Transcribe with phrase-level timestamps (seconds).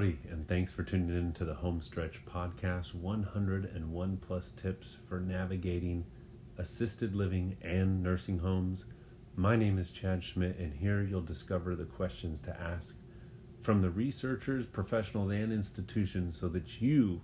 [0.00, 6.06] Howdy, and thanks for tuning in to the Homestretch Podcast 101 plus tips for navigating
[6.56, 8.86] assisted living and nursing homes.
[9.36, 12.96] My name is Chad Schmidt, and here you'll discover the questions to ask
[13.62, 17.20] from the researchers, professionals, and institutions so that you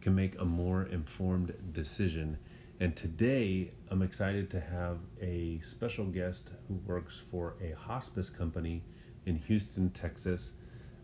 [0.00, 2.38] can make a more informed decision.
[2.80, 8.82] And today, I'm excited to have a special guest who works for a hospice company
[9.26, 10.52] in Houston, Texas.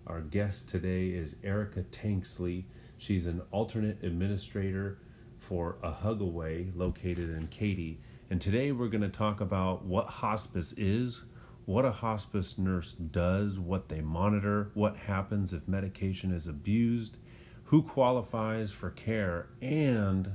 [0.06, 2.64] Our guest today is Erica Tanksley.
[2.98, 4.98] She's an alternate administrator
[5.38, 8.00] for a Hugaway located in Katy.
[8.30, 11.22] And today we're going to talk about what hospice is,
[11.66, 17.18] what a hospice nurse does, what they monitor, what happens if medication is abused,
[17.64, 20.30] who qualifies for care, and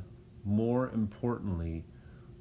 [0.46, 1.84] more importantly,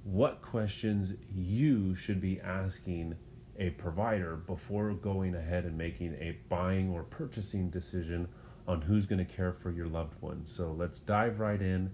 [0.04, 3.16] what questions you should be asking
[3.58, 8.28] a provider before going ahead and making a buying or purchasing decision
[8.66, 10.46] on who's going to care for your loved one.
[10.46, 11.92] So let's dive right in.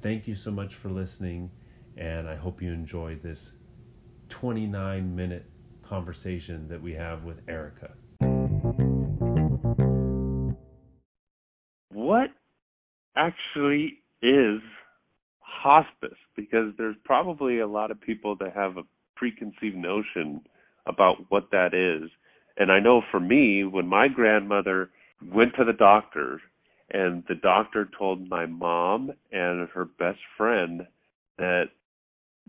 [0.00, 1.50] Thank you so much for listening,
[1.96, 3.52] and I hope you enjoyed this
[4.28, 5.50] 29 minute
[5.82, 7.92] conversation that we have with Erica.
[11.90, 12.30] What
[13.16, 14.60] actually is
[15.40, 16.16] hospice?
[16.34, 18.82] Because there's probably a lot of people that have a
[19.16, 20.40] preconceived notion
[20.86, 22.10] about what that is.
[22.56, 24.90] And I know for me, when my grandmother
[25.32, 26.40] went to the doctor
[26.90, 30.86] and the doctor told my mom and her best friend
[31.38, 31.64] that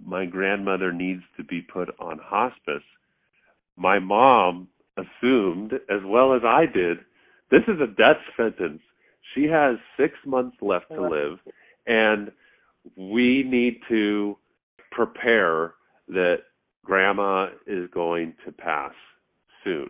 [0.04, 2.84] my grandmother needs to be put on hospice,
[3.78, 4.68] my mom
[4.98, 6.98] assumed, as well as I did,
[7.52, 8.82] this is a death sentence.
[9.34, 11.40] She has six months left to live,
[11.88, 12.32] and
[12.98, 14.38] we need to
[14.92, 15.74] prepare
[16.10, 16.38] that
[16.84, 18.94] grandma is going to pass
[19.64, 19.90] soon.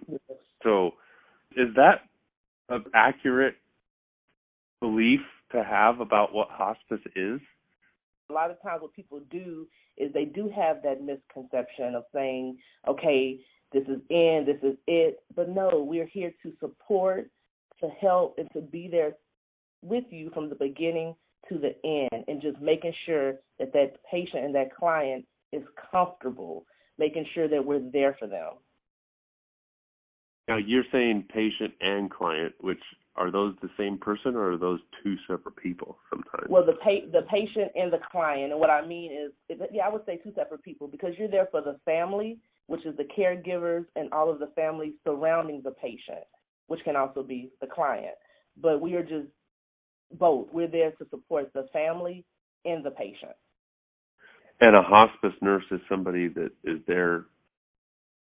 [0.63, 0.91] So,
[1.55, 2.01] is that
[2.69, 3.55] an accurate
[4.79, 5.21] belief
[5.51, 7.39] to have about what hospice is?
[8.29, 9.67] A lot of times, what people do
[9.97, 13.39] is they do have that misconception of saying, okay,
[13.71, 15.19] this is in, this is it.
[15.35, 17.29] But no, we're here to support,
[17.81, 19.13] to help, and to be there
[19.81, 21.15] with you from the beginning
[21.49, 26.65] to the end, and just making sure that that patient and that client is comfortable
[26.97, 28.53] making sure that we're there for them.
[30.47, 32.81] Now you're saying patient and client, which
[33.15, 36.49] are those the same person or are those two separate people sometimes?
[36.49, 39.89] Well, the pa- the patient and the client, and what I mean is, yeah, I
[39.89, 43.85] would say two separate people because you're there for the family, which is the caregivers
[43.95, 46.25] and all of the families surrounding the patient,
[46.67, 48.15] which can also be the client.
[48.59, 49.27] But we are just
[50.17, 50.47] both.
[50.51, 52.25] We're there to support the family
[52.65, 53.33] and the patient.
[54.63, 57.25] And a hospice nurse is somebody that is there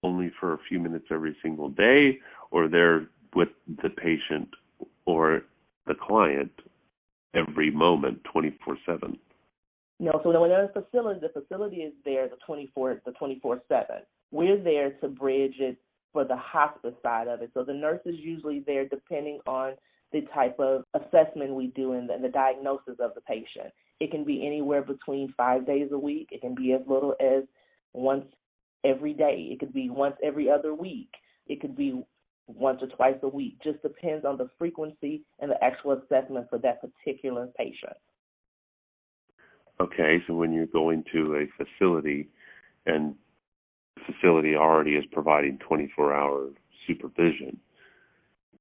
[0.01, 2.17] only for a few minutes every single day,
[2.49, 3.05] or they're
[3.35, 4.49] with the patient
[5.05, 5.43] or
[5.85, 6.49] the client
[7.35, 9.19] every moment, 24 7.
[9.99, 13.61] No, so when they're in a facility, the facility is there the 24 the 24
[13.69, 13.85] 7.
[14.31, 15.77] We're there to bridge it
[16.13, 17.51] for the hospice side of it.
[17.53, 19.73] So the nurse is usually there depending on
[20.11, 23.71] the type of assessment we do and the, the diagnosis of the patient.
[23.99, 26.29] It can be anywhere between five days a week.
[26.31, 27.43] It can be as little as
[27.93, 28.25] once
[28.83, 29.49] every day.
[29.51, 31.09] It could be once every other week.
[31.47, 32.03] It could be
[32.47, 33.57] once or twice a week.
[33.63, 37.93] Just depends on the frequency and the actual assessment for that particular patient.
[39.79, 42.29] Okay, so when you're going to a facility
[42.85, 43.15] and
[43.95, 46.49] the facility already is providing 24 hour
[46.87, 47.57] supervision,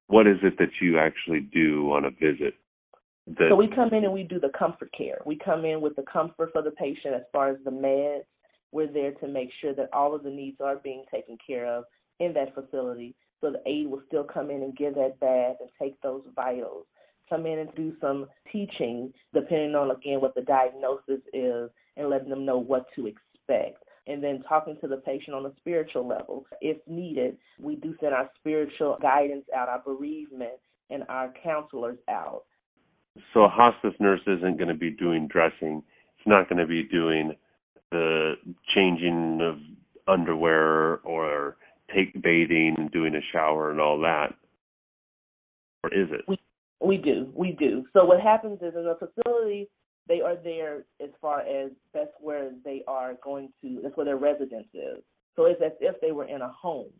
[0.07, 2.55] what is it that you actually do on a visit?
[3.37, 3.47] That...
[3.49, 5.19] So we come in and we do the comfort care.
[5.25, 8.23] We come in with the comfort for the patient as far as the meds.
[8.71, 11.85] We're there to make sure that all of the needs are being taken care of
[12.19, 13.15] in that facility.
[13.41, 16.85] So the aide will still come in and give that bath and take those vitals.
[17.29, 22.29] Come in and do some teaching, depending on again what the diagnosis is, and letting
[22.29, 26.45] them know what to expect and then talking to the patient on a spiritual level.
[26.61, 30.53] If needed, we do send our spiritual guidance out, our bereavement,
[30.89, 32.43] and our counselors out.
[33.33, 35.83] So a hospice nurse isn't going to be doing dressing.
[36.17, 37.33] It's not going to be doing
[37.91, 38.33] the
[38.73, 39.57] changing of
[40.07, 41.57] underwear or
[41.95, 44.33] take bathing and doing a shower and all that.
[45.83, 46.25] Or is it?
[46.27, 46.39] We
[46.81, 47.31] we do.
[47.33, 47.85] We do.
[47.93, 49.69] So what happens is in a facility
[50.07, 54.17] they are there as far as that's where they are going to that's where their
[54.17, 55.01] residence is.
[55.35, 56.91] So it's as if they were in a home.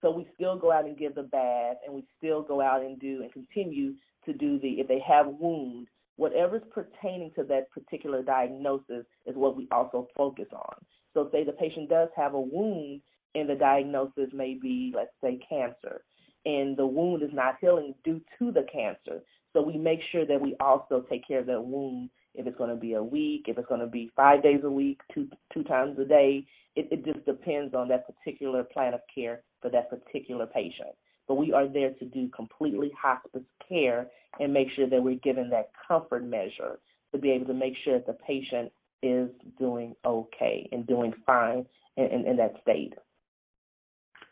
[0.00, 2.98] So we still go out and give the bath and we still go out and
[2.98, 3.94] do and continue
[4.28, 9.56] to do the if they have wounds, whatever's pertaining to that particular diagnosis is what
[9.56, 10.74] we also focus on.
[11.14, 13.00] So say the patient does have a wound
[13.34, 16.02] and the diagnosis may be, let's say, cancer.
[16.44, 19.22] and the wound is not healing due to the cancer.
[19.52, 22.70] So we make sure that we also take care of that wound if it's going
[22.70, 25.64] to be a week, if it's going to be five days a week, two two
[25.64, 26.46] times a day.
[26.76, 30.94] It, it just depends on that particular plan of care for that particular patient.
[31.28, 34.08] But we are there to do completely hospice care
[34.40, 36.78] and make sure that we're giving that comfort measure
[37.12, 38.72] to be able to make sure that the patient
[39.02, 39.28] is
[39.58, 41.66] doing okay and doing fine
[41.96, 42.94] in, in, in that state.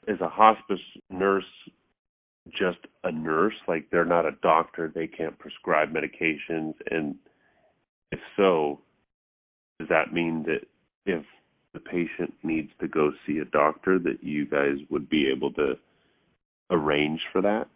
[0.08, 1.44] Is a hospice nurse
[2.50, 3.54] just a nurse?
[3.69, 6.75] Like they're not a doctor, they can't prescribe medications?
[6.90, 7.16] And
[8.12, 8.81] if so,
[9.78, 10.66] does that mean that
[11.04, 11.25] if
[11.75, 15.75] the patient needs to go see a doctor, that you guys would be able to
[16.70, 17.68] arrange for that?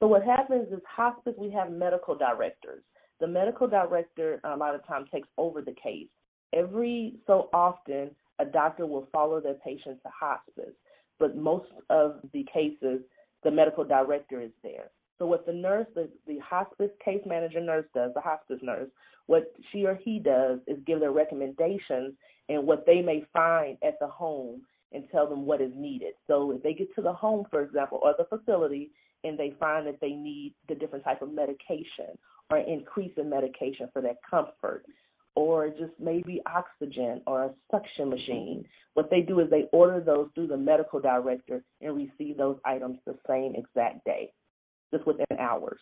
[0.00, 2.82] So what happens is hospice, we have medical directors.
[3.20, 6.08] The medical director a lot of times takes over the case.
[6.52, 10.74] Every so often, a doctor will follow their patient to hospice,
[11.18, 13.00] but most of the cases,
[13.44, 14.90] the medical director is there.
[15.18, 18.88] So what the nurse, the, the hospice case manager nurse does, the hospice nurse,
[19.26, 22.14] what she or he does is give their recommendations
[22.48, 24.62] and what they may find at the home
[24.94, 26.14] and tell them what is needed.
[26.26, 28.90] So if they get to the home, for example, or the facility,
[29.24, 32.16] and they find that they need the different type of medication
[32.50, 34.84] or increase in medication for that comfort,
[35.34, 38.64] or just maybe oxygen or a suction machine.
[38.92, 42.98] What they do is they order those through the medical director and receive those items
[43.06, 44.30] the same exact day,
[44.92, 45.80] just within hours.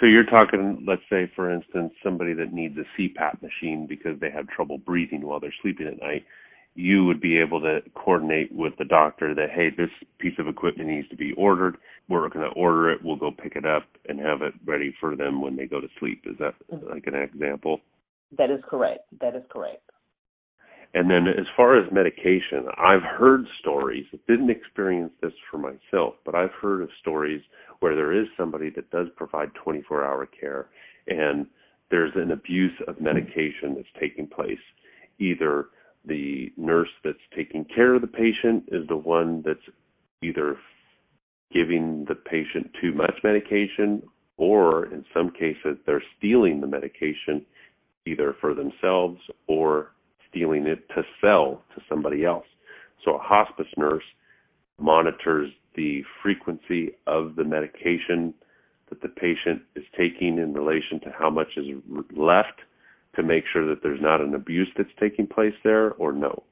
[0.00, 4.30] So you're talking, let's say, for instance, somebody that needs a CPAP machine because they
[4.30, 6.24] have trouble breathing while they're sleeping at night.
[6.80, 9.90] You would be able to coordinate with the doctor that, hey, this
[10.20, 11.76] piece of equipment needs to be ordered.
[12.08, 13.00] We're going to order it.
[13.02, 15.88] We'll go pick it up and have it ready for them when they go to
[15.98, 16.22] sleep.
[16.24, 16.88] Is that mm-hmm.
[16.88, 17.80] like an example?
[18.36, 19.00] That is correct.
[19.20, 19.82] That is correct.
[20.94, 26.36] And then as far as medication, I've heard stories, didn't experience this for myself, but
[26.36, 27.42] I've heard of stories
[27.80, 30.68] where there is somebody that does provide 24 hour care
[31.08, 31.46] and
[31.90, 34.58] there's an abuse of medication that's taking place.
[35.18, 35.66] Either
[36.04, 39.60] the nurse that's taking care of the patient is the one that's
[40.22, 40.56] either
[41.52, 44.02] giving the patient too much medication
[44.36, 47.44] or in some cases they're stealing the medication
[48.06, 49.92] either for themselves or
[50.30, 52.46] stealing it to sell to somebody else.
[53.04, 54.04] So a hospice nurse
[54.78, 58.34] monitors the frequency of the medication
[58.88, 61.66] that the patient is taking in relation to how much is
[62.16, 62.60] left
[63.16, 66.42] to make sure that there's not an abuse that's taking place there or no.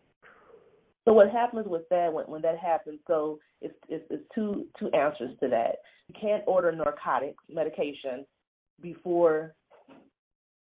[1.04, 2.98] So what happens with that when, when that happens?
[3.06, 5.76] So it's, it's, it's two two answers to that.
[6.08, 8.26] You can't order narcotics medication
[8.80, 9.54] before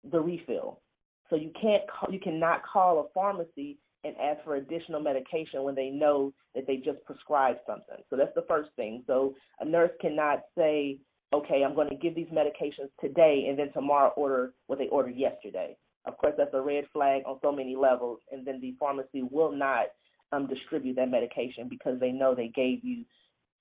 [0.09, 0.79] the refill.
[1.29, 5.75] So you can't call, you cannot call a pharmacy and ask for additional medication when
[5.75, 7.97] they know that they just prescribed something.
[8.09, 9.03] So that's the first thing.
[9.07, 10.99] So a nurse cannot say,
[11.33, 15.15] okay, I'm going to give these medications today and then tomorrow order what they ordered
[15.15, 15.75] yesterday.
[16.05, 19.51] Of course, that's a red flag on so many levels, and then the pharmacy will
[19.51, 19.87] not
[20.31, 23.03] um, distribute that medication because they know they gave you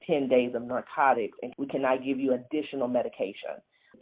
[0.06, 3.56] 10 days of narcotics and we cannot give you additional medication.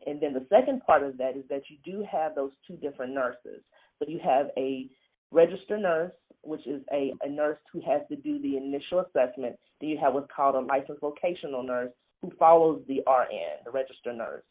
[0.06, 3.14] And then the second part of that is that you do have those two different
[3.14, 3.62] nurses.
[3.98, 4.88] So you have a
[5.32, 6.12] registered nurse,
[6.42, 9.56] which is a, a nurse who has to do the initial assessment.
[9.80, 14.16] Then you have what's called a licensed vocational nurse who follows the RN, the registered
[14.16, 14.42] nurse.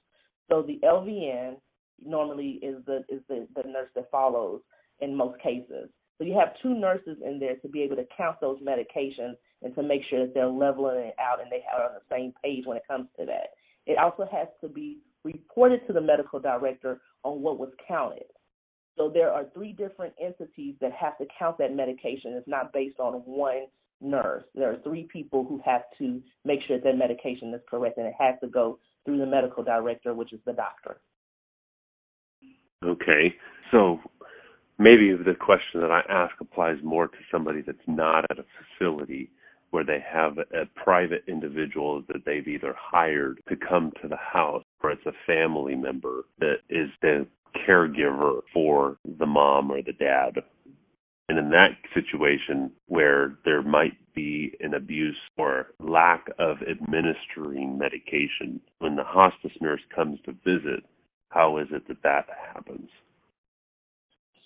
[0.50, 1.56] So the LVN
[2.04, 4.62] normally is the is the, the nurse that follows
[5.00, 5.90] in most cases.
[6.18, 9.76] So you have two nurses in there to be able to count those medications and
[9.76, 12.66] to make sure that they're leveling it out and they are on the same page
[12.66, 13.52] when it comes to that.
[13.86, 18.24] It also has to be reported to the medical director on what was counted.
[18.98, 22.34] So there are three different entities that have to count that medication.
[22.34, 23.66] It's not based on one
[24.02, 24.44] nurse.
[24.54, 28.14] There are three people who have to make sure that medication is correct, and it
[28.20, 31.00] has to go through the medical director, which is the doctor.
[32.84, 33.34] Okay.
[33.72, 34.00] So
[34.78, 38.46] maybe the question that I ask applies more to somebody that's not at a
[38.78, 39.32] facility
[39.72, 44.64] where they have a private individual that they've either hired to come to the house
[44.82, 47.28] or it's a family member that is the
[47.68, 50.36] caregiver for the mom or the dad.
[51.28, 58.62] And in that situation where there might be an abuse or lack of administering medication,
[58.80, 60.84] when the hospice nurse comes to visit,
[61.30, 62.90] how is it that that happens?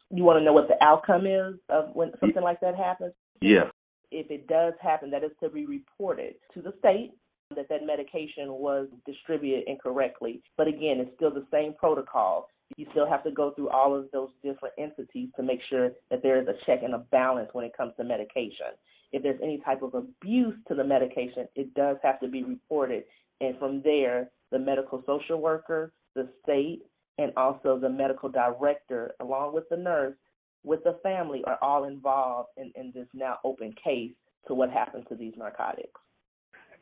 [0.09, 3.13] You want to know what the outcome is of when something like that happens?
[3.41, 3.69] Yeah
[4.11, 7.13] if it does happen, that is to be reported to the state
[7.55, 10.41] that that medication was distributed incorrectly.
[10.57, 12.49] But again, it's still the same protocol.
[12.77, 16.21] You still have to go through all of those different entities to make sure that
[16.21, 18.67] there is a check and a balance when it comes to medication.
[19.11, 23.03] If there's any type of abuse to the medication, it does have to be reported.
[23.41, 26.83] And from there, the medical social worker, the state,
[27.17, 30.15] and also the medical director, along with the nurse,
[30.63, 34.11] with the family, are all involved in, in this now open case
[34.47, 35.99] to what happened to these narcotics.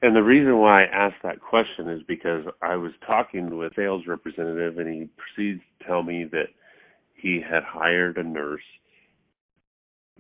[0.02, 3.76] And the reason why I asked that question is because I was talking with a
[3.76, 6.50] sales representative and he proceeds to tell me that
[7.16, 8.62] he had hired a nurse,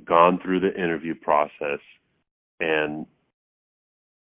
[0.03, 1.79] gone through the interview process,
[2.60, 3.05] and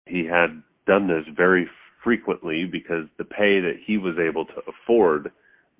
[0.05, 1.67] he had done this very
[2.01, 5.31] frequently because the pay that he was able to afford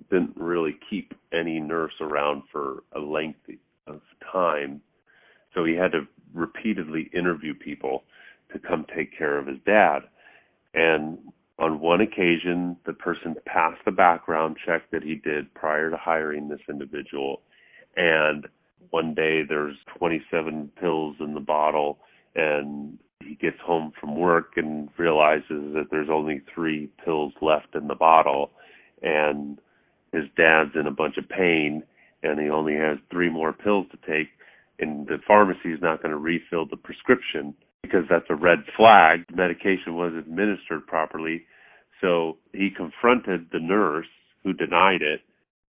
[0.09, 3.39] didn't really keep any nurse around for a length
[3.87, 4.01] of
[4.31, 4.81] time.
[5.53, 8.03] So he had to repeatedly interview people
[8.53, 9.99] to come take care of his dad.
[10.73, 11.17] And
[11.59, 16.49] on one occasion, the person passed the background check that he did prior to hiring
[16.49, 17.41] this individual.
[17.95, 18.47] And
[18.89, 21.99] one day there's 27 pills in the bottle,
[22.35, 27.87] and he gets home from work and realizes that there's only three pills left in
[27.87, 28.51] the bottle.
[29.03, 29.59] And
[30.11, 31.83] his dad's in a bunch of pain,
[32.23, 34.29] and he only has three more pills to take.
[34.79, 37.53] And the pharmacy is not going to refill the prescription
[37.91, 39.25] because that's a red flag.
[39.33, 41.43] Medication was administered properly.
[41.99, 44.07] So he confronted the nurse
[44.43, 45.21] who denied it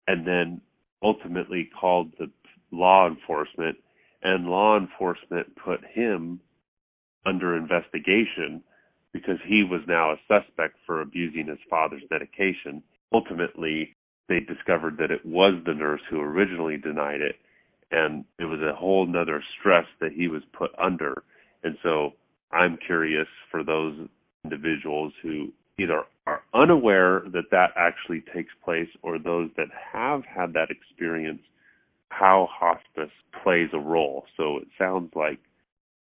[0.07, 0.61] and then
[1.01, 2.29] ultimately called the
[2.71, 3.77] law enforcement
[4.21, 6.39] and law enforcement put him
[7.25, 8.61] under investigation
[9.13, 12.83] because he was now a suspect for abusing his father's medication.
[13.13, 13.95] Ultimately,
[14.27, 17.35] they discovered that it was the nurse who originally denied it
[17.91, 21.23] and it was a whole nother stress that he was put under
[21.63, 22.11] and so
[22.51, 24.07] I'm curious for those
[24.43, 25.49] individuals who
[25.79, 31.41] either are unaware that that actually takes place or those that have had that experience,
[32.09, 33.11] how hospice
[33.43, 34.25] plays a role.
[34.37, 35.39] So it sounds like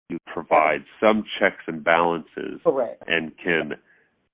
[0.09, 3.03] you provide some checks and balances Correct.
[3.07, 3.73] and can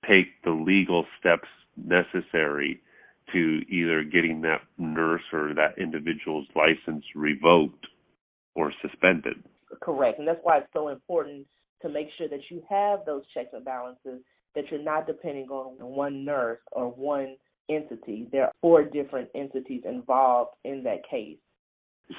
[0.07, 2.81] take the legal steps necessary
[3.33, 7.85] to either getting that nurse or that individual's license revoked
[8.55, 9.43] or suspended.
[9.81, 10.19] Correct.
[10.19, 11.45] And that's why it's so important
[11.81, 14.21] to make sure that you have those checks and balances,
[14.55, 17.35] that you're not depending on one nurse or one
[17.69, 18.27] entity.
[18.31, 21.37] There are four different entities involved in that case.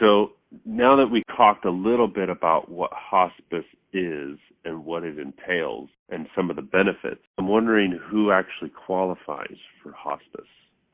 [0.01, 0.33] So
[0.67, 5.89] now that we talked a little bit about what hospice is and what it entails
[6.11, 10.47] and some of the benefits, I'm wondering who actually qualifies for hospice.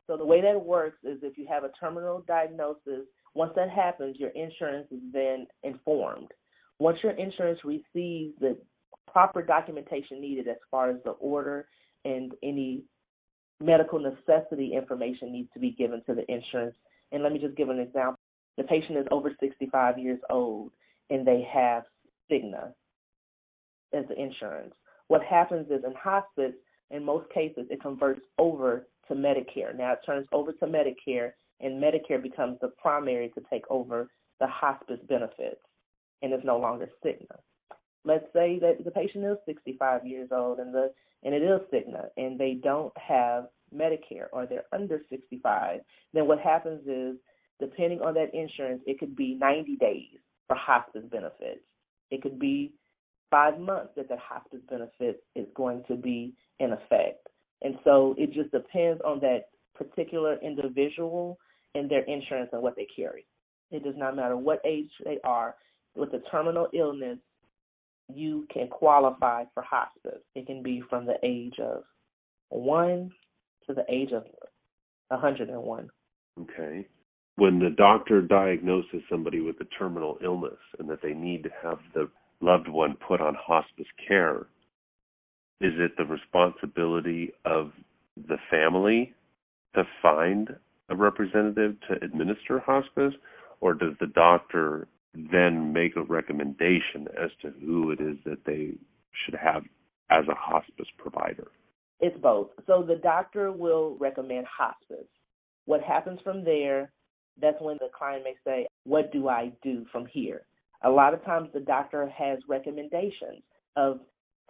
[0.07, 4.17] So the way that works is if you have a terminal diagnosis, once that happens,
[4.19, 6.29] your insurance is then informed.
[6.79, 8.57] Once your insurance receives the
[9.11, 11.67] proper documentation needed as far as the order
[12.05, 12.83] and any
[13.61, 16.75] medical necessity information needs to be given to the insurance.
[17.13, 18.19] And let me just give an example.
[18.57, 20.73] The patient is over 65 years old
[21.11, 21.85] and they have
[22.31, 22.73] Cigna
[23.93, 24.75] as the insurance.
[25.09, 26.55] What happens is in hospice,
[26.91, 29.77] in most cases, it converts over to Medicare.
[29.77, 34.09] Now it turns over to Medicare, and Medicare becomes the primary to take over
[34.41, 35.61] the hospice benefits
[36.25, 37.37] and is no longer Cigna.
[38.05, 40.91] Let's say that the patient is 65 years old and the
[41.23, 45.81] and it is Cigna and they don't have Medicare or they're under 65,
[46.13, 47.17] then what happens is
[47.61, 51.61] depending on that insurance, it could be 90 days for hospice benefits.
[52.11, 52.73] It could be
[53.31, 57.27] five months that that hospice benefit is going to be in effect.
[57.63, 61.39] And so it just depends on that particular individual
[61.75, 63.27] and their insurance and what they carry.
[63.71, 65.55] It does not matter what age they are
[65.97, 67.19] with a terminal illness,
[68.13, 70.21] you can qualify for hospice.
[70.35, 71.85] It can be from the age of
[72.51, 73.11] one
[73.67, 74.25] to the age of
[75.09, 75.89] 101.
[76.41, 76.87] Okay.
[77.37, 81.79] When the doctor diagnoses somebody with a terminal illness and that they need to have
[81.95, 82.09] the
[82.41, 84.47] loved one put on hospice care,
[85.61, 87.73] is it the responsibility of
[88.29, 89.13] the family
[89.75, 90.49] to find
[90.91, 93.15] a representative to administer hospice,
[93.61, 98.73] or does the doctor then make a recommendation as to who it is that they
[99.25, 99.63] should have
[100.11, 101.49] as a hospice provider?
[102.01, 102.51] It's both.
[102.67, 105.09] So the doctor will recommend hospice.
[105.67, 106.93] What happens from there,
[107.41, 110.43] that's when the client may say, What do I do from here?
[110.83, 113.43] A lot of times the doctor has recommendations
[113.77, 114.01] of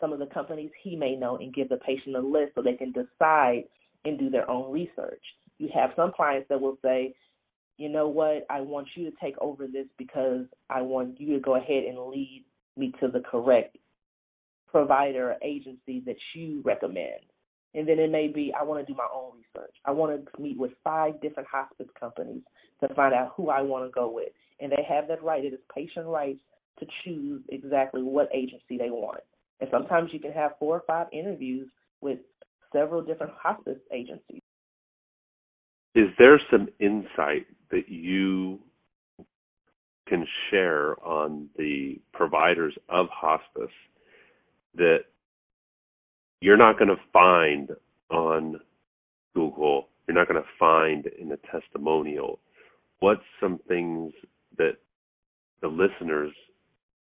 [0.00, 2.75] some of the companies he may know and give the patient a list so they
[2.75, 3.64] can decide
[4.04, 5.23] and do their own research.
[5.59, 7.14] You have some clients that will say,
[7.76, 11.40] you know what, I want you to take over this because I want you to
[11.40, 12.45] go ahead and lead
[12.76, 13.76] me to the correct
[14.71, 17.21] provider or agency that you recommend.
[17.75, 19.75] And then it may be I want to do my own research.
[19.85, 22.43] I want to meet with five different hospice companies
[22.81, 24.28] to find out who I want to go with.
[24.61, 25.45] And they have that right.
[25.45, 26.40] It is patient rights
[26.78, 29.21] to choose exactly what agency they want.
[29.61, 31.69] And sometimes you can have four or five interviews
[32.00, 32.19] with
[32.73, 34.43] several different hospice agencies.
[35.95, 38.61] Is there some insight that you
[40.07, 43.75] can share on the providers of hospice
[44.76, 44.99] that
[46.40, 47.71] you're not going to find
[48.11, 48.61] on
[49.35, 52.38] Google, you're not going to find in a testimonial?
[53.00, 54.12] What's some things
[54.57, 54.76] that
[55.61, 56.33] the listeners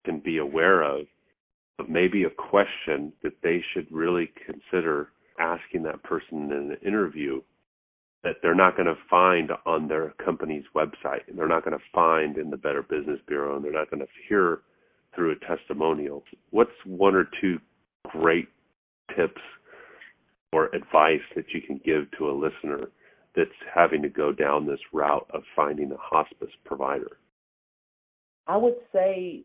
[0.04, 1.06] can be aware of,
[1.80, 7.40] of maybe a question that they should really consider asking that person in an interview
[8.24, 11.84] that they're not going to find on their company's website and they're not going to
[11.94, 14.60] find in the Better Business Bureau and they're not going to hear
[15.16, 16.24] through a testimonial.
[16.52, 17.60] What's one or two
[18.08, 18.50] great
[19.16, 19.42] tips
[20.52, 22.90] or advice that you can give to a listener
[23.36, 27.18] that's having to go down this route of finding a hospice provider?
[28.48, 29.44] I would say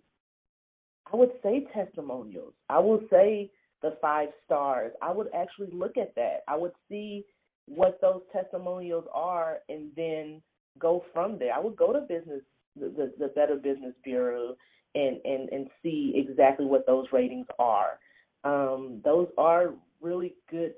[1.12, 2.54] I would say testimonials.
[2.70, 3.50] I would say
[3.82, 4.92] the five stars.
[5.02, 6.42] I would actually look at that.
[6.48, 7.24] I would see
[7.66, 10.42] what those testimonials are and then
[10.78, 11.54] go from there.
[11.54, 12.42] I would go to business
[12.76, 14.56] the, the, Better Business Bureau
[14.94, 17.98] and, and, and see exactly what those ratings are.
[18.42, 20.74] Um, those are really good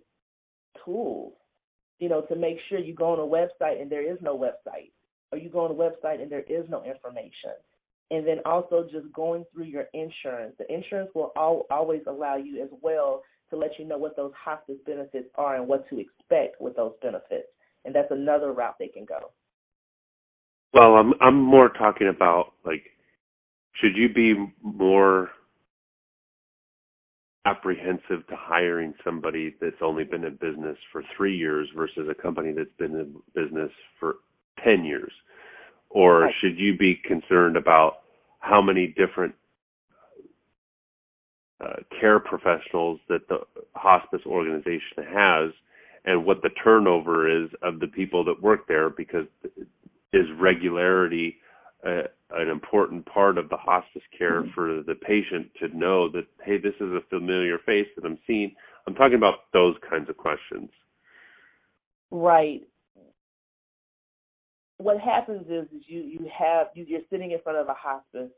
[0.85, 1.33] tools,
[1.99, 4.93] you know, to make sure you go on a website and there is no website,
[5.33, 7.57] or you go on a website and there is no information.
[8.11, 10.55] And then also just going through your insurance.
[10.59, 14.32] The insurance will al- always allow you as well to let you know what those
[14.42, 17.48] hospice benefits are and what to expect with those benefits.
[17.84, 19.30] And that's another route they can go.
[20.72, 22.84] Well, I'm I'm more talking about like
[23.80, 25.30] should you be more
[27.46, 32.52] apprehensive to hiring somebody that's only been in business for 3 years versus a company
[32.52, 34.16] that's been in business for
[34.64, 35.12] 10 years?
[35.90, 36.34] Or Right.
[36.40, 38.02] should you be concerned about
[38.40, 39.34] how many different
[41.60, 43.38] uh, care professionals that the
[43.75, 45.52] hospice organization has
[46.04, 49.26] and what the turnover is of the people that work there because
[50.12, 51.37] is regularity
[51.87, 56.59] uh, an important part of the hospice care for the patient to know that hey
[56.59, 58.54] this is a familiar face that I'm seeing.
[58.87, 60.70] I'm talking about those kinds of questions.
[62.11, 62.62] Right.
[64.78, 68.31] What happens is, is you you have you, you're sitting in front of a hospice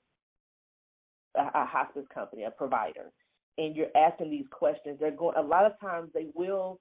[1.38, 3.12] a, a hospice company, a provider,
[3.58, 4.98] and you're asking these questions.
[5.00, 6.80] They're going a lot of times they will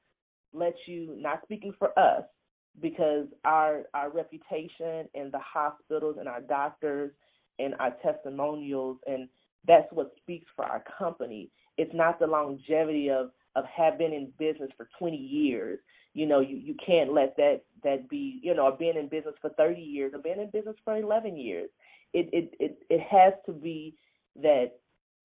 [0.53, 2.23] let you not speaking for us
[2.81, 7.11] because our our reputation in the hospitals and our doctors
[7.59, 9.29] and our testimonials and
[9.67, 11.51] that's what speaks for our company.
[11.77, 15.79] It's not the longevity of of have been in business for 20 years.
[16.13, 19.35] You know, you you can't let that that be, you know, or being in business
[19.41, 21.69] for 30 years or being in business for 11 years.
[22.13, 23.95] It it it it has to be
[24.41, 24.71] that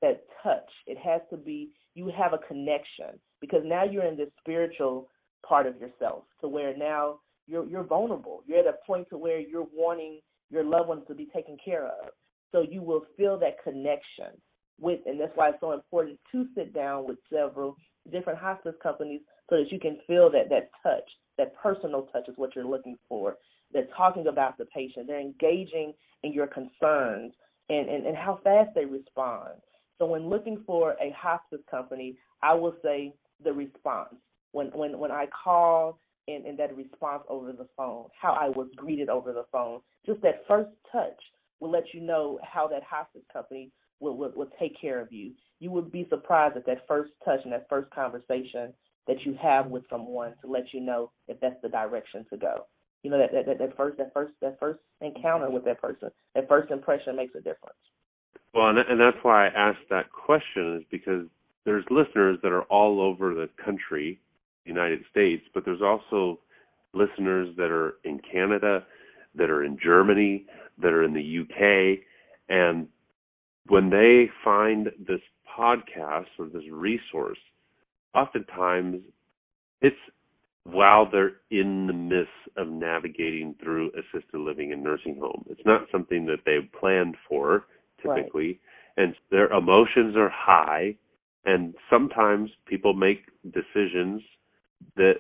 [0.01, 0.69] that touch.
[0.87, 5.09] It has to be you have a connection because now you're in this spiritual
[5.47, 8.43] part of yourself to where now you're you're vulnerable.
[8.47, 10.21] You're at a point to where you're wanting
[10.51, 12.11] your loved ones to be taken care of.
[12.51, 14.41] So you will feel that connection
[14.81, 17.77] with and that's why it's so important to sit down with several
[18.11, 22.35] different hospice companies so that you can feel that that touch, that personal touch is
[22.37, 23.37] what you're looking for.
[23.73, 25.07] They're talking about the patient.
[25.07, 27.33] They're engaging in your concerns
[27.73, 29.55] and, and, and how fast they respond.
[29.99, 34.15] So when looking for a hospice company, I will say the response.
[34.53, 38.69] When when when I call and, and that response over the phone, how I was
[38.77, 41.19] greeted over the phone, just that first touch
[41.61, 45.33] will let you know how that hospice company will, will, will take care of you.
[45.61, 48.75] You would be surprised at that first touch and that first conversation
[49.07, 52.67] that you have with someone to let you know if that's the direction to go.
[53.03, 56.49] You know that that, that first that first that first encounter with that person, that
[56.49, 57.77] first impression makes a difference.
[58.55, 61.27] Well, and, and that's why I asked that question is because
[61.65, 64.21] there's listeners that are all over the country,
[64.65, 66.39] United States, but there's also
[66.93, 68.85] listeners that are in Canada,
[69.35, 70.45] that are in Germany,
[70.79, 72.01] that are in the UK,
[72.49, 72.87] and
[73.69, 75.21] when they find this
[75.59, 77.39] podcast or this resource,
[78.15, 79.01] oftentimes
[79.81, 79.97] it's
[80.65, 85.45] while they're in the midst of navigating through assisted living and nursing home.
[85.51, 87.67] It's not something that they've planned for
[88.03, 88.61] typically,
[88.97, 90.97] and their emotions are high,
[91.45, 93.21] and sometimes people make
[93.53, 94.23] decisions
[94.97, 95.15] that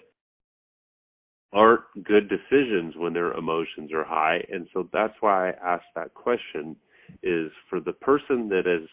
[1.53, 6.15] aren't good decisions when their emotions are high, and so that's why I asked that
[6.15, 6.77] question
[7.23, 8.89] is for the person that is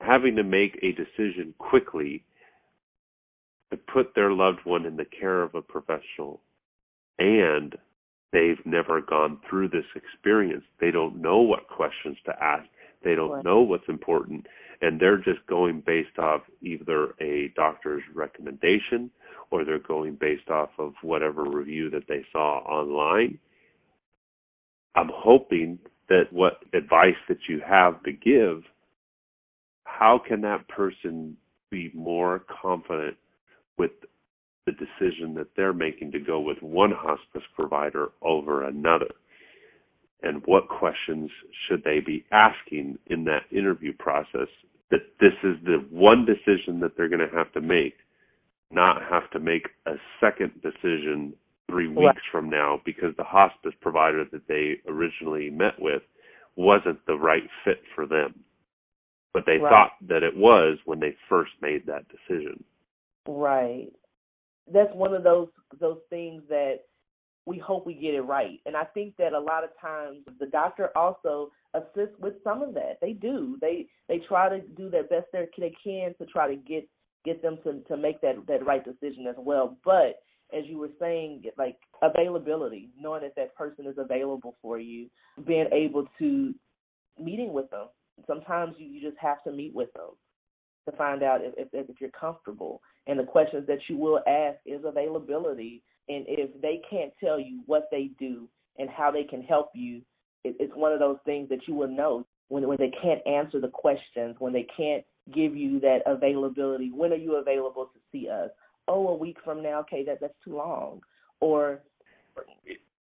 [0.00, 2.24] having to make a decision quickly
[3.70, 6.40] to put their loved one in the care of a professional
[7.18, 7.74] and
[8.32, 10.64] they've never gone through this experience.
[10.80, 12.68] They don't know what questions to ask.
[13.02, 13.44] They don't Right.
[13.44, 14.46] know what's important.
[14.82, 19.10] And they're just going based off either a doctor's recommendation
[19.50, 23.38] or they're going based off of whatever review that they saw online.
[24.94, 28.64] I'm hoping that what advice that you have to give,
[29.84, 31.36] how can that person
[31.70, 33.16] be more confident
[33.78, 33.92] with
[34.66, 39.10] the decision that they're making to go with one hospice provider over another?
[40.22, 41.30] And what questions
[41.68, 44.48] should they be asking in that interview process
[44.90, 47.94] that this is the one decision that they're going to have to make,
[48.70, 51.34] not have to make a second decision
[51.68, 52.14] three Right.
[52.14, 56.02] weeks from now because the hospice provider that they originally met with
[56.56, 58.44] wasn't the right fit for them.
[59.34, 59.68] But they Right.
[59.70, 62.64] thought that it was when they first made that decision.
[63.26, 63.88] Right.
[64.72, 65.48] That's one of those
[65.80, 66.80] those things that
[67.46, 68.60] we hope we get it right.
[68.66, 72.74] And I think that a lot of times the doctor also assists with some of
[72.74, 72.98] that.
[73.00, 73.56] They do.
[73.60, 76.88] They they try to do their best they can to try to get
[77.24, 79.76] get them to to make that that right decision as well.
[79.84, 80.16] But
[80.56, 85.08] as you were saying, like availability, knowing that that person is available for you,
[85.46, 86.54] being able to
[87.20, 87.86] meeting with them.
[88.26, 90.10] Sometimes you, you just have to meet with them
[90.86, 92.80] to find out if, if if you're comfortable.
[93.06, 95.82] And the questions that you will ask is availability.
[96.08, 100.02] And if they can't tell you what they do and how they can help you,
[100.44, 103.60] it, it's one of those things that you will know when when they can't answer
[103.60, 106.90] the questions, when they can't give you that availability.
[106.92, 108.50] When are you available to see us?
[108.88, 109.80] Oh, a week from now.
[109.80, 111.00] Okay, that that's too long.
[111.40, 111.80] Or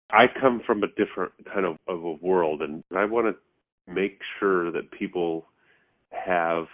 [0.10, 4.20] I come from a different kind of, of a world, and I want to make
[4.40, 5.46] sure that people
[6.12, 6.66] have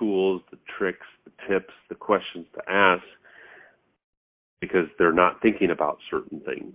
[0.00, 3.04] tools, the tricks, the tips, the questions to ask
[4.60, 6.74] because they're not thinking about certain things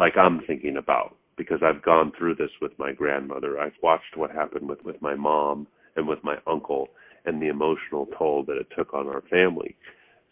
[0.00, 3.60] like I'm thinking about because I've gone through this with my grandmother.
[3.60, 6.88] I've watched what happened with, with my mom and with my uncle
[7.26, 9.76] and the emotional toll that it took on our family.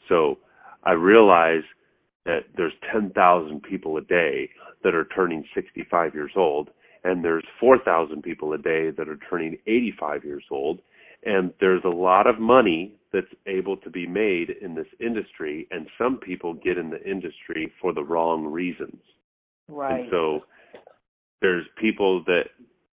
[0.08, 0.38] So
[0.84, 1.62] I realize
[2.24, 4.48] that there's 10,000 people a day
[4.82, 6.70] that are turning 65 years old,
[7.04, 10.80] and there's 4,000 people a day that are turning 85 years old,
[11.24, 15.86] and there's a lot of money that's able to be made in this industry, and
[15.96, 19.00] some people get in the industry for the wrong reasons.
[19.68, 20.00] right.
[20.00, 20.40] And so
[21.40, 22.44] there's people that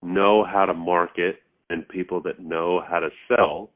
[0.02, 1.36] know how to market
[1.70, 3.70] and people that know how to sell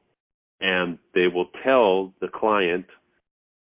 [0.61, 2.87] and they will tell the client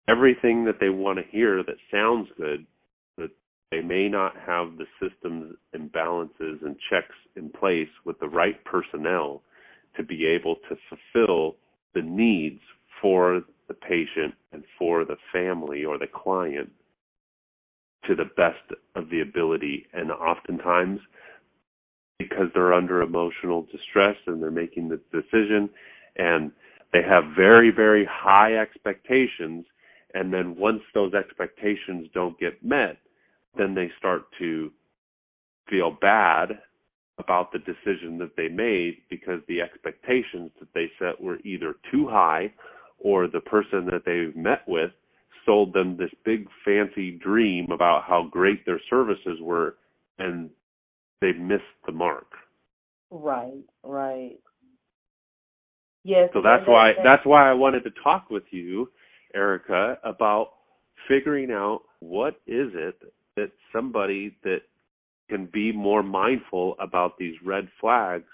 [0.08, 2.66] everything that they want to hear that sounds good
[3.16, 3.30] but
[3.70, 8.64] they may not have the systems and balances and checks in place with the right
[8.64, 9.42] personnel
[9.96, 11.56] to be able to fulfill
[11.94, 12.60] the needs
[13.00, 16.70] for the patient and for the family or the client
[18.06, 19.86] to the best of the ability.
[19.92, 21.00] And oftentimes
[22.18, 25.68] because they're under emotional distress and they're making the decision
[26.16, 26.50] and
[26.92, 29.66] they have very very high expectations
[30.14, 32.96] and then once those expectations don't get met
[33.58, 34.70] then they start to
[35.68, 36.58] feel bad
[37.18, 42.06] about the decision that they made because the expectations that they set were either too
[42.08, 42.52] high
[42.98, 44.90] or the person that they met with
[45.44, 49.76] sold them this big fancy dream about how great their services were
[50.18, 50.50] and
[51.20, 52.26] they missed the mark.
[53.10, 54.36] Right, right.
[56.04, 56.30] Yes.
[56.32, 58.90] So that's why that- that's why I wanted to talk with you,
[59.34, 60.54] Erica, about
[61.08, 63.00] figuring out what is it
[63.36, 64.62] that somebody that
[65.28, 68.28] can be more mindful about these red flags.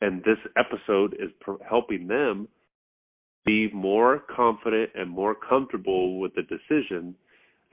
[0.00, 2.48] And this episode is pr- helping them
[3.44, 7.14] be more confident and more comfortable with the decision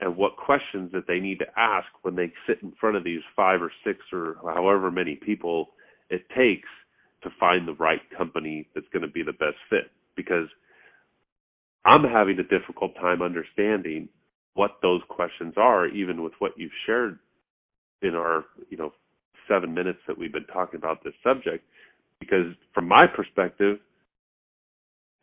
[0.00, 3.20] and what questions that they need to ask when they sit in front of these
[3.34, 5.70] five or six or however many people
[6.10, 6.68] it takes
[7.22, 9.90] to find the right company that's going to be the best fit.
[10.16, 10.48] Because
[11.84, 14.08] I'm having a difficult time understanding
[14.54, 17.18] what those questions are even with what you've shared
[18.02, 18.92] in our you know
[19.48, 21.64] 7 minutes that we've been talking about this subject
[22.20, 23.78] because from my perspective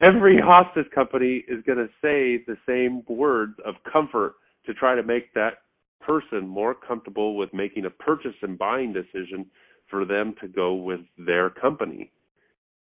[0.02, 5.04] every hospice company is going to say the same words of comfort to try to
[5.04, 5.60] make that
[6.02, 9.46] person more comfortable with making a purchase and buying decision
[9.90, 12.12] for them to go with their company.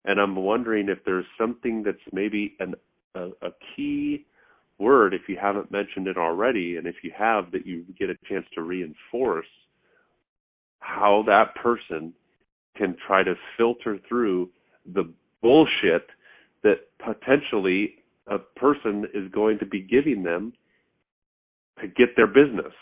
[0.05, 2.75] And I'm wondering if there's something that's maybe an,
[3.15, 4.25] a, a key
[4.79, 8.15] word, if you haven't mentioned it already, and if you have, that you get a
[8.27, 9.47] chance to reinforce
[10.83, 12.13] how that person
[12.75, 14.49] can try to filter through
[14.93, 16.07] the bullshit
[16.63, 17.95] that potentially
[18.27, 20.53] a person is going to be giving them
[21.81, 22.73] to get their business.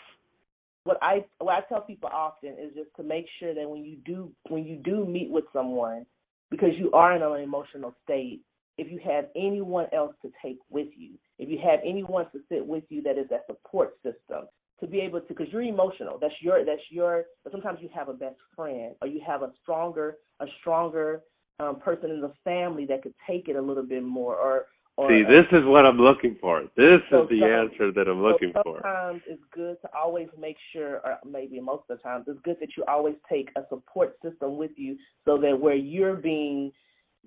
[0.84, 3.96] What I what I tell people often is just to make sure that when you
[4.04, 6.04] do when you do meet with someone,
[6.50, 8.40] because you are in an emotional state,
[8.78, 12.66] if you have anyone else to take with you, if you have anyone to sit
[12.66, 14.48] with you that is a support system,
[14.82, 16.18] to be able to because you're emotional.
[16.20, 19.52] That's your that's your but sometimes you have a best friend or you have a
[19.62, 21.22] stronger a stronger
[21.60, 24.66] um, person in the family that could take it a little bit more or
[24.98, 26.64] or, See, this is what I'm looking for.
[26.76, 28.80] This so is the answer that I'm looking so for.
[28.82, 32.58] sometimes it's good to always make sure, or maybe most of the times, it's good
[32.60, 36.72] that you always take a support system with you, so that where you're being,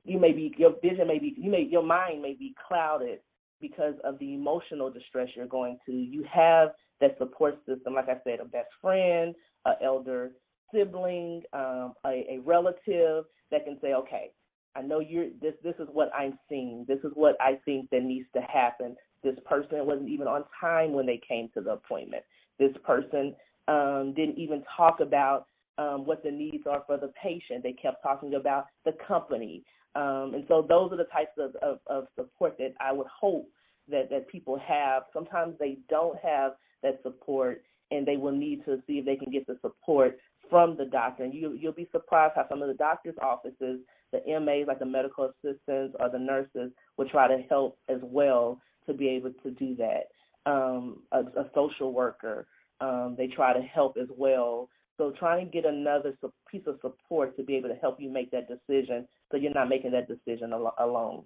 [0.03, 3.17] you may be your vision may be, you may your mind may be clouded
[3.59, 5.91] because of the emotional distress you're going to.
[5.91, 6.69] You have
[7.01, 10.31] that support system, like I said, a best friend, a elder
[10.73, 14.31] sibling, um, a, a relative that can say, okay,
[14.75, 16.85] I know you're this this is what I'm seeing.
[16.87, 18.95] This is what I think that needs to happen.
[19.23, 22.23] This person wasn't even on time when they came to the appointment.
[22.59, 23.35] This person
[23.67, 27.63] um, didn't even talk about um, what the needs are for the patient.
[27.63, 29.63] They kept talking about the company.
[29.95, 33.49] Um, and so those are the types of, of, of support that I would hope
[33.89, 35.03] that, that people have.
[35.13, 36.53] Sometimes they don't have
[36.85, 40.17] that support and they will need to see if they can get the support
[40.49, 41.23] from the doctor.
[41.23, 43.79] And you, you'll be surprised how some of the doctor's offices
[44.11, 48.61] the MAs, like the medical assistants or the nurses, will try to help as well
[48.87, 50.03] to be able to do that.
[50.45, 52.47] Um, a, a social worker,
[52.79, 54.69] um, they try to help as well.
[54.97, 56.13] So trying to get another
[56.49, 59.69] piece of support to be able to help you make that decision, so you're not
[59.69, 61.23] making that decision al- alone.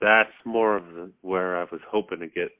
[0.00, 2.50] That's more of the, where I was hoping to get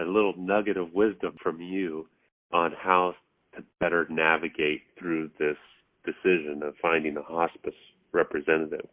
[0.00, 2.06] a little nugget of wisdom from you
[2.52, 3.14] on how
[3.56, 5.56] to better navigate through this
[6.04, 7.74] decision of finding a hospice
[8.12, 8.86] representative.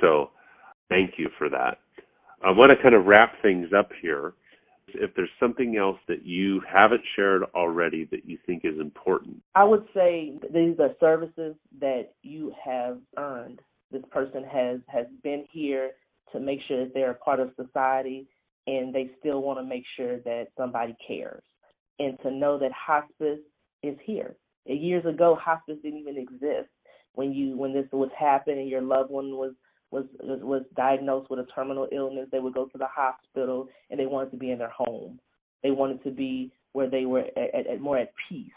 [0.00, 0.30] So,
[0.88, 1.78] thank you for that.
[2.44, 4.34] I want to kind of wrap things up here.
[4.88, 9.64] If there's something else that you haven't shared already that you think is important, I
[9.64, 13.60] would say these are services that you have earned.
[13.90, 15.90] This person has has been here
[16.32, 18.28] to make sure that they're a part of society,
[18.66, 21.42] and they still want to make sure that somebody cares,
[21.98, 23.40] and to know that hospice
[23.82, 24.36] is here.
[24.64, 26.68] Years ago, hospice didn't even exist.
[27.14, 29.52] When you when this was happening, your loved one was
[29.90, 33.98] was was was diagnosed with a terminal illness, they would go to the hospital and
[33.98, 35.20] they wanted to be in their home.
[35.62, 38.52] They wanted to be where they were at, at, at more at peace.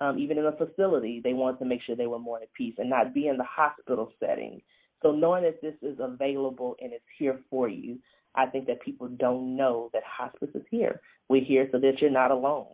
[0.00, 2.74] Um, even in a facility, they wanted to make sure they were more at peace
[2.78, 4.62] and not be in the hospital setting.
[5.02, 7.98] So knowing that this is available and it's here for you,
[8.34, 11.00] I think that people don't know that hospice is here.
[11.28, 12.66] We're here so that you're not alone.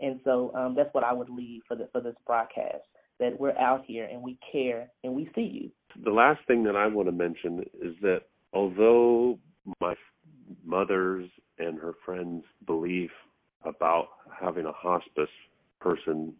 [0.00, 2.84] And so um, that's what I would leave for the, for this broadcast
[3.18, 5.70] that we're out here and we care and we see you.
[6.04, 8.22] the last thing that I want to mention is that
[8.54, 9.38] although
[9.80, 9.94] my
[10.64, 13.10] mother's and her friends' belief
[13.64, 14.08] about
[14.40, 15.28] having a hospice
[15.80, 16.32] person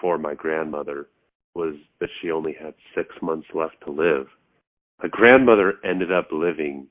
[0.00, 1.08] for my grandmother
[1.54, 4.26] was that she only had six months left to live.
[5.00, 6.88] My grandmother ended up living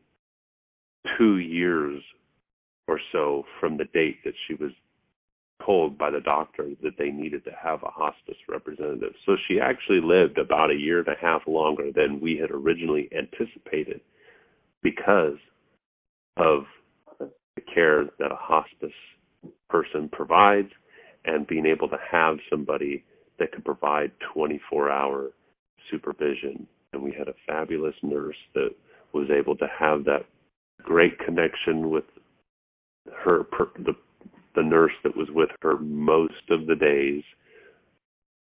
[1.18, 2.02] two years
[2.88, 4.72] or so from the date that she was
[5.66, 9.14] told by the doctor that they needed to have a hospice representative.
[9.26, 13.10] So she actually lived about a year and a half longer than we had originally
[13.16, 14.02] anticipated
[14.82, 15.38] because
[16.38, 16.64] of
[17.20, 18.92] the care that a hospice
[19.70, 20.70] person provides
[21.26, 23.04] and being able to have somebody
[23.40, 25.32] that could provide 24 hour
[25.90, 26.68] supervision.
[26.92, 28.70] And we had a fabulous nurse that
[29.14, 30.26] was able to have that
[30.82, 32.06] great connection with
[33.24, 33.94] her, per, the
[34.56, 37.24] the nurse that was with her most of the days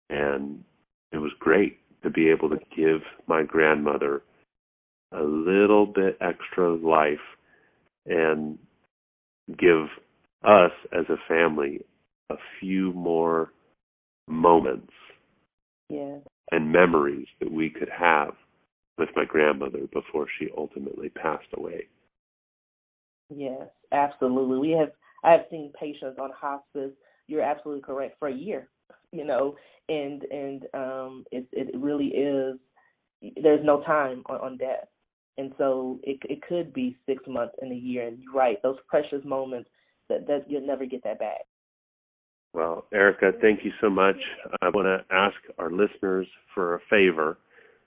[0.09, 0.61] and
[1.13, 4.21] it was great to be able to give my grandmother
[5.13, 7.17] a little bit extra life
[8.05, 8.57] and
[9.57, 9.85] give
[10.43, 11.79] us as a family
[12.29, 13.51] a few more
[14.27, 14.91] moments
[15.89, 16.17] Yeah.
[16.51, 18.33] and memories that we could have
[18.97, 21.87] with my grandmother before she ultimately passed away.
[23.33, 24.59] Yes, absolutely.
[24.59, 24.91] We have
[25.23, 26.91] I have seen patients on hospice.
[27.27, 28.69] You're absolutely correct for a year,
[29.11, 29.55] you know,
[29.87, 32.57] and and um, it it really is.
[33.41, 34.87] There's no time on, on death,
[35.37, 38.07] and so it it could be six months in a year.
[38.07, 39.69] And you're right, those precious moments
[40.09, 41.41] that that you'll never get that back.
[42.53, 44.17] Well, Erica, thank you so much.
[44.61, 47.37] I want to ask our listeners for a favor.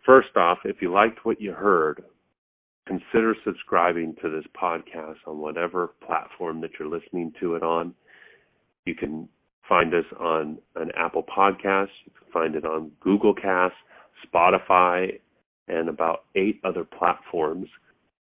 [0.06, 2.02] First off, if you liked what you heard,
[2.86, 7.94] consider subscribing to this podcast on whatever platform that you're listening to it on.
[8.84, 9.28] You can
[9.68, 13.74] find us on an Apple Podcast, you can find it on Google Cast,
[14.26, 15.18] Spotify,
[15.68, 17.68] and about eight other platforms.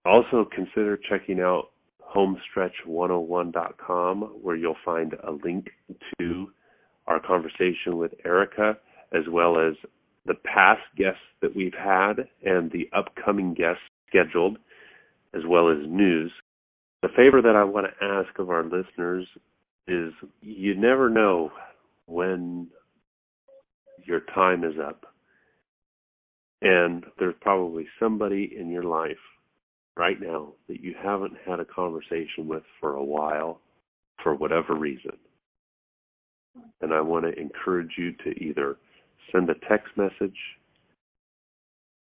[0.06, 1.70] Also, consider checking out
[2.14, 5.68] homestretch101.com where you'll find a link
[6.18, 6.50] to
[7.06, 8.78] our conversation with Erica
[9.12, 9.74] as well as
[10.26, 14.58] the past guests that we've had and the upcoming guests scheduled
[15.34, 16.32] as well as news.
[17.02, 19.26] The favor that I want to ask of our listeners
[19.86, 21.50] is you never know
[22.06, 22.68] when
[24.04, 25.04] your time is up.
[26.60, 29.16] And there's probably somebody in your life
[29.96, 33.60] right now that you haven't had a conversation with for a while
[34.22, 35.16] for whatever reason.
[36.80, 38.76] And I want to encourage you to either
[39.32, 40.36] send a text message,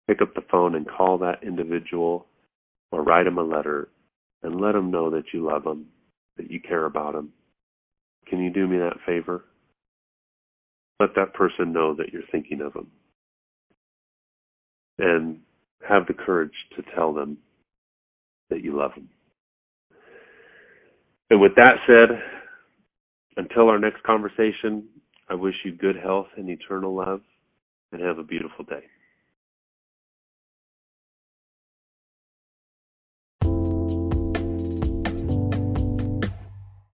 [0.08, 2.26] pick up the phone and call that individual,
[2.90, 3.90] or write them a letter
[4.42, 5.86] and let them know that you love them,
[6.36, 7.30] that you care about them.
[8.26, 9.44] Can you do me that favor?
[10.98, 12.88] Let that person know that you're thinking of them.
[14.98, 15.40] And
[15.86, 17.38] have the courage to tell them
[18.50, 19.08] that you love them.
[21.30, 22.20] And with that said,
[23.36, 24.84] until our next conversation,
[25.28, 27.20] I wish you good health and eternal love,
[27.92, 28.84] and have a beautiful day.